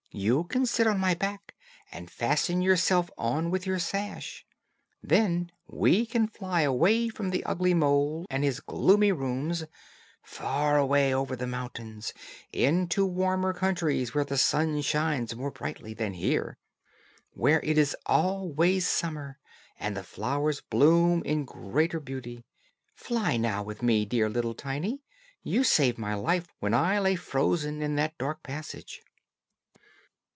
You 0.13 0.43
can 0.43 0.65
sit 0.65 0.87
on 0.87 0.99
my 0.99 1.13
back, 1.13 1.55
and 1.89 2.11
fasten 2.11 2.61
yourself 2.61 3.09
on 3.17 3.49
with 3.49 3.65
your 3.65 3.79
sash. 3.79 4.45
Then 5.01 5.53
we 5.67 6.05
can 6.05 6.27
fly 6.27 6.63
away 6.63 7.07
from 7.07 7.29
the 7.29 7.45
ugly 7.45 7.73
mole 7.73 8.25
and 8.29 8.43
his 8.43 8.59
gloomy 8.59 9.13
rooms, 9.13 9.63
far 10.21 10.77
away, 10.77 11.13
over 11.13 11.37
the 11.37 11.47
mountains, 11.47 12.13
into 12.51 13.05
warmer 13.05 13.53
countries, 13.53 14.13
where 14.13 14.25
the 14.25 14.37
sun 14.37 14.81
shines 14.81 15.33
more 15.33 15.49
brightly 15.49 15.93
than 15.93 16.11
here; 16.15 16.57
where 17.33 17.61
it 17.63 17.77
is 17.77 17.95
always 18.05 18.85
summer, 18.85 19.39
and 19.79 19.95
the 19.95 20.03
flowers 20.03 20.59
bloom 20.59 21.23
in 21.23 21.45
greater 21.45 22.01
beauty. 22.01 22.43
Fly 22.95 23.37
now 23.37 23.63
with 23.63 23.81
me, 23.81 24.03
dear 24.03 24.27
little 24.27 24.55
Tiny; 24.55 24.99
you 25.41 25.63
saved 25.63 25.97
my 25.97 26.15
life 26.15 26.47
when 26.59 26.73
I 26.73 26.99
lay 26.99 27.15
frozen 27.15 27.81
in 27.81 27.95
that 27.95 28.17
dark 28.17 28.43
passage." 28.43 29.01